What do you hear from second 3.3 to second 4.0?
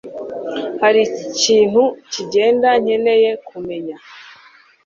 kumenya